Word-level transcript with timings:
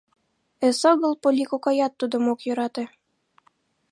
Эсогыл 0.67 1.13
Полли 1.21 1.45
кокаят 1.51 1.93
тудым 1.99 2.23
ок 2.31 2.39
йӧрате. 2.47 2.83